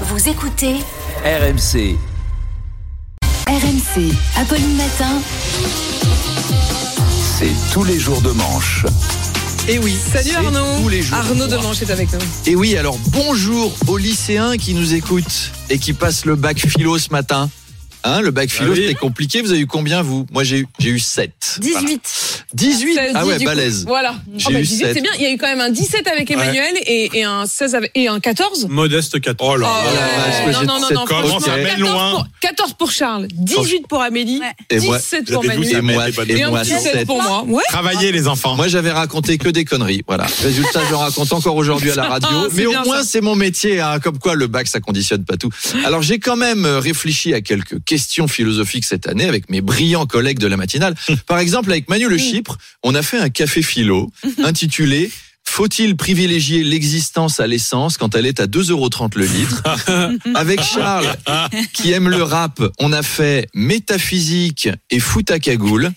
[0.00, 0.74] Vous écoutez
[1.24, 1.96] RMC.
[3.46, 5.20] RMC, Apolline Matin.
[7.38, 8.86] C'est tous les jours de manche.
[9.68, 10.82] Et oui, Salut Arnaud.
[10.82, 11.16] tous les jours.
[11.18, 12.18] Arnaud de Manche est avec nous.
[12.46, 16.98] Et oui, alors bonjour aux lycéens qui nous écoutent et qui passent le bac philo
[16.98, 17.48] ce matin.
[18.02, 18.82] Hein, le bac philo, Ah oui.
[18.82, 19.40] c'était compliqué.
[19.40, 20.26] Vous avez eu combien, vous?
[20.30, 21.58] Moi, j'ai eu, j'ai eu 7.
[21.60, 22.33] 18.
[22.54, 23.84] 18 16, Ah ouais, balèze.
[23.86, 24.14] Voilà.
[24.36, 24.94] J'ai Oh, bah, eu 18, sept.
[24.94, 25.10] c'est bien.
[25.18, 27.90] Il y a eu quand même un 17 avec Emmanuel et, et un 16 avec,
[27.94, 28.66] et un 14.
[28.68, 29.50] Modeste 14.
[29.54, 32.10] Oh là Oh, là là, non, non, non, à mettre 14 loin.
[32.12, 35.66] Pour, 14 pour Charles, 18 pour Amélie, Et moi- 17 Vous pour Manu.
[35.68, 36.80] Et moi, et moi, petit 7.
[36.92, 37.44] 7 pour moi.
[37.46, 37.62] Ouais.
[37.68, 38.54] Travaillez les enfants.
[38.56, 40.02] Moi, j'avais raconté que des conneries.
[40.06, 40.26] Voilà.
[40.42, 42.28] Résultat, je raconte encore aujourd'hui à la radio.
[42.30, 43.04] Ah, Mais au moins, ça.
[43.04, 43.80] c'est mon métier.
[43.80, 43.98] hein.
[44.00, 45.50] Comme quoi, le bac, ça conditionne pas tout.
[45.84, 50.06] Alors, j'ai quand même euh, réfléchi à quelques questions philosophiques cette année avec mes brillants
[50.06, 50.94] collègues de la matinale.
[51.26, 54.10] Par exemple, avec Manu Le Chypre, on a fait un café philo
[54.44, 55.10] intitulé
[55.46, 59.62] faut-il privilégier l'existence à l'essence quand elle est à 2,30 euros le litre
[60.34, 61.14] Avec Charles,
[61.74, 65.92] qui aime le rap, on a fait métaphysique et foot à cagoule.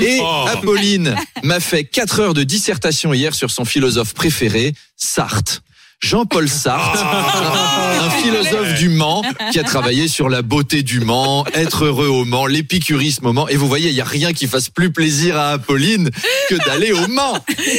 [0.00, 0.46] Et Oh.
[0.48, 1.14] Apolline
[1.44, 5.62] m'a fait 4 heures de dissertation hier sur son philosophe préféré, Sartre.
[6.00, 11.44] Jean-Paul Sartre, un, un philosophe du Mans qui a travaillé sur la beauté du Mans,
[11.54, 13.48] être heureux au Mans, l'épicurisme au Mans.
[13.48, 16.08] Et vous voyez, il n'y a rien qui fasse plus plaisir à Apolline
[16.48, 17.32] que d'aller au Mans.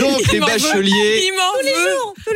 [0.00, 1.30] Donc les Il bacheliers,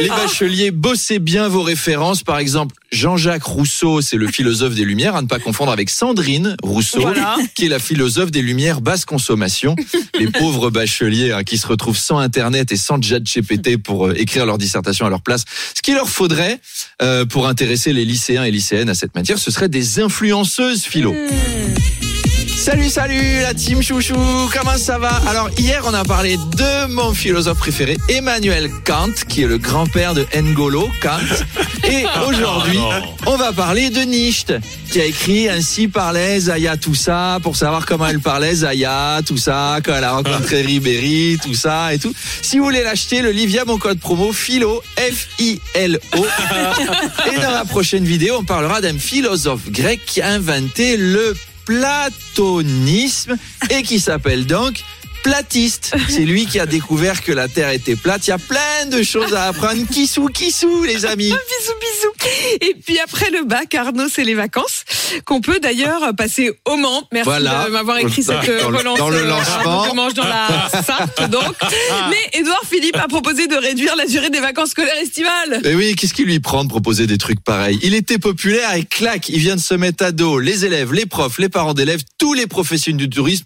[0.00, 2.24] les bacheliers, bossez bien vos références.
[2.24, 6.56] Par exemple, Jean-Jacques Rousseau, c'est le philosophe des Lumières, à ne pas confondre avec Sandrine
[6.62, 7.36] Rousseau, Voilà.
[7.54, 9.76] qui est la philosophe des Lumières basse consommation.
[10.18, 14.14] Les pauvres bacheliers hein, qui se retrouvent sans Internet et sans chat GPT pour euh,
[14.16, 15.44] écrire leur dissertation à leur place.
[15.74, 16.60] Ce qu'il leur faudrait
[17.02, 21.14] euh, pour intéresser les lycéens et lycéennes à cette matière, ce serait des influenceuses philo.
[22.56, 24.18] Salut, salut la team chouchou,
[24.52, 25.22] comment ça va?
[25.28, 30.12] Alors hier on a parlé de mon philosophe préféré, Emmanuel Kant, qui est le grand-père
[30.12, 31.18] de N'Golo Kant.
[31.88, 32.90] Et aujourd'hui non.
[33.26, 34.58] on va parler de Nietzsche,
[34.90, 39.38] qui a écrit Ainsi parlait Zaya tout ça, pour savoir comment elle parlait Zaya, tout
[39.38, 42.14] ça, quand elle a rencontré Ribéry, tout ça et tout.
[42.42, 46.26] Si vous voulez l'acheter, le livre, il y a mon code promo philo, F-I-L-O.
[47.32, 53.36] Et dans la prochaine vidéo, on parlera d'un philosophe grec qui a inventé le platonisme
[53.70, 54.82] et qui s'appelle donc
[55.22, 55.94] platiste.
[56.08, 58.26] C'est lui qui a découvert que la Terre était plate.
[58.26, 59.86] Il y a plein de choses à apprendre.
[59.90, 61.32] Kissou, kissou, les amis.
[62.60, 64.84] Et puis après le bac, Arnaud, c'est les vacances
[65.24, 67.06] qu'on peut d'ailleurs passer au Mans.
[67.12, 67.66] Merci Voilà.
[67.66, 68.98] de m'avoir écrit cette euh, Dans le- relance.
[68.98, 69.82] dans le euh, lancement.
[69.84, 71.54] Arnaud dans la Sarthe, donc.
[72.10, 75.60] Mais Édouard Philippe a proposé de réduire la durée des vacances scolaires estivales.
[75.64, 77.78] Et oui, qu'est-ce qui lui prend de proposer des trucs pareils?
[77.82, 81.06] Il était populaire et clac, il vient de se mettre à dos les élèves, les
[81.06, 83.44] profs, les parents d'élèves, tous les professionnels du tourisme,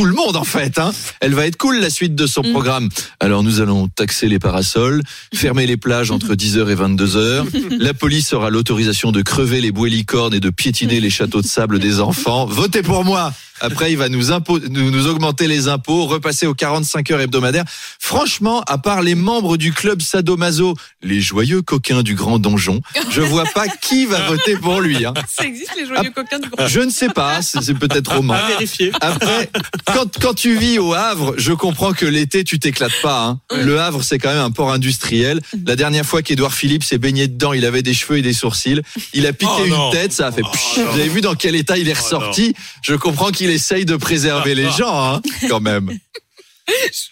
[0.00, 0.78] tout le monde en fait.
[0.78, 0.92] Hein.
[1.20, 2.52] Elle va être cool la suite de son Mm.
[2.52, 2.88] programme.
[3.20, 5.02] Alors nous allons taxer les parasols,
[5.34, 7.78] fermer les plages entre 10h et 22h.
[7.80, 11.46] La police aura l'autorisation de crever les bouées licornes et de piétiner les châteaux de
[11.46, 12.46] sable des enfants.
[12.46, 16.54] Votez pour moi après, il va nous, impo- nous, nous augmenter les impôts, repasser aux
[16.54, 17.64] 45 heures hebdomadaires.
[17.98, 23.20] Franchement, à part les membres du club Sadomaso, les joyeux coquins du grand donjon, je
[23.20, 25.04] vois pas qui va voter pour lui.
[25.04, 25.14] hein.
[25.28, 26.66] Ça existe, les joyeux coquins du grand.
[26.66, 28.34] Je ne sais pas, c'est c'est peut-être roman.
[28.34, 28.90] À vérifier.
[29.00, 29.50] Après,
[29.86, 33.24] quand, quand tu vis au Havre, je comprends que l'été, tu t'éclates pas.
[33.26, 33.40] hein.
[33.54, 35.40] Le Havre, c'est quand même un port industriel.
[35.66, 38.80] La dernière fois qu'Édouard Philippe s'est baigné dedans, il avait des cheveux et des sourcils.
[39.12, 40.42] Il a piqué Oh une tête, ça a fait...
[40.44, 40.48] Oh.
[40.76, 42.54] Vous avez vu dans quel état il est ressorti?
[42.82, 45.90] Je comprends qu'il essaye de préserver les gens, hein, quand même.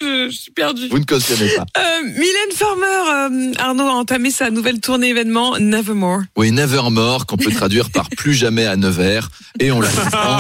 [0.01, 0.89] Je, je suis perdue.
[0.89, 1.65] Vous ne cautionnez pas.
[1.79, 6.21] Euh, Mylène Farmer, euh, Arnaud a entamé sa nouvelle tournée événement Nevermore.
[6.37, 9.31] Oui, Nevermore, qu'on peut traduire par plus jamais à Nevers.
[9.59, 10.39] Et on la comprend.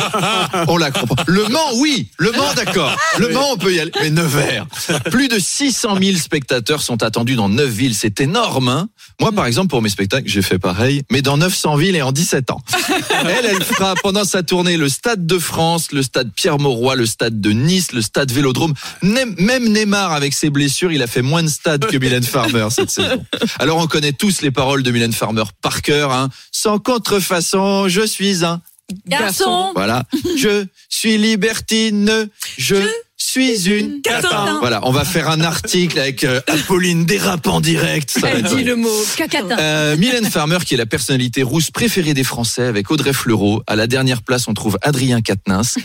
[0.68, 1.16] On la comprend.
[1.26, 2.10] Le Mans, oui.
[2.18, 2.94] Le Mans, d'accord.
[3.18, 3.90] Le Mans, on peut y aller.
[4.00, 4.66] Mais Nevers.
[5.10, 7.94] Plus de 600 000 spectateurs sont attendus dans 9 villes.
[7.94, 8.88] C'est énorme, hein.
[9.20, 12.12] Moi, par exemple, pour mes spectacles, j'ai fait pareil, mais dans 900 villes et en
[12.12, 12.62] 17 ans.
[13.24, 17.40] Elle, elle fera pendant sa tournée le Stade de France, le Stade Pierre-Mauroy, le Stade
[17.40, 18.74] de Nice, le Stade Vélodrome.
[19.02, 19.34] Même
[19.72, 23.24] Neymar, avec ses blessures, il a fait moins de stades que Mylène Farmer cette saison.
[23.58, 26.28] Alors, on connaît tous les paroles de Mylène Farmer par cœur, hein.
[26.52, 28.60] Sans contrefaçon, je suis un
[29.06, 29.72] Garçon.
[29.74, 30.04] voilà.
[30.36, 32.28] Je suis libertine.
[32.56, 32.76] Je,
[33.20, 34.58] suis une catin.
[34.60, 38.10] Voilà, on va faire un article avec euh, Apolline dérape en direct.
[38.10, 38.62] Ça va Elle dit vrai.
[38.62, 39.44] le mot catin.
[39.58, 43.62] Euh, Mylène Farmer, qui est la personnalité rousse préférée des Français, avec Audrey Fleurot.
[43.66, 45.76] À la dernière place, on trouve Adrien Quatennens.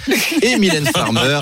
[0.41, 1.41] Et Mylène Farmer,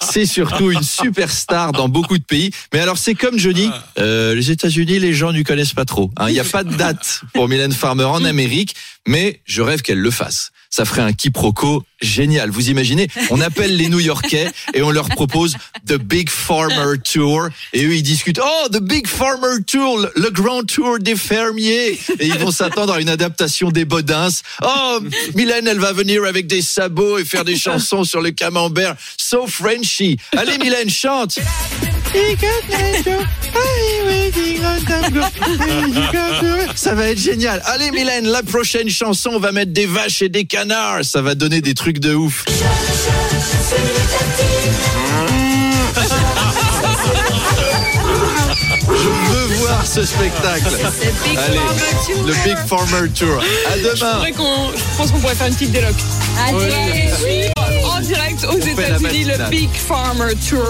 [0.00, 2.50] c'est surtout une superstar dans beaucoup de pays.
[2.72, 6.10] Mais alors, c'est comme je dis, euh, les États-Unis, les gens ne connaissent pas trop.
[6.16, 6.26] hein.
[6.28, 8.76] Il n'y a pas de date pour Mylène Farmer en Amérique,
[9.06, 10.50] mais je rêve qu'elle le fasse.
[10.72, 12.50] Ça ferait un quiproquo génial.
[12.50, 15.56] Vous imaginez On appelle les New-Yorkais et on leur propose
[15.86, 17.48] The Big Farmer Tour.
[17.72, 21.98] Et eux, ils discutent, oh, The Big Farmer Tour, le, le grand tour des fermiers.
[22.20, 24.28] Et ils vont s'attendre à une adaptation des Bodins.
[24.62, 25.00] Oh,
[25.34, 28.94] Mylène, elle va venir avec des sabots et faire des chansons sur le camembert.
[29.16, 30.18] So Frenchy.
[30.36, 31.40] Allez, Mylène, chante.
[36.74, 37.62] Ça va être génial.
[37.66, 41.04] Allez, Mylène, la prochaine chanson, on va mettre des vaches et des canards.
[41.04, 42.44] Ça va donner des trucs de ouf.
[48.88, 50.64] Je veux voir ce spectacle.
[51.24, 51.58] Big Allez,
[52.26, 53.40] le Big Farmer Tour.
[53.70, 54.24] À demain.
[54.26, 55.94] je pense qu'on pourrait faire une petite déloc.
[56.48, 57.50] Allez.
[57.84, 59.50] En direct aux États-Unis, le.
[59.50, 60.64] Big Farmer Tour.